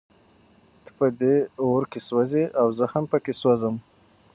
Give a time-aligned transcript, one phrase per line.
[0.83, 3.75] ته په دې اور کې سوزې او زه هم پکې سوزم.